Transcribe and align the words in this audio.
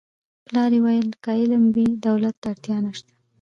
پلار 0.45 0.71
یې 0.75 0.79
ویل 0.85 1.07
که 1.23 1.31
علم 1.39 1.63
وي 1.75 1.87
دولت 2.07 2.35
ته 2.41 2.47
اړتیا 2.53 2.77
نشته 2.85 3.11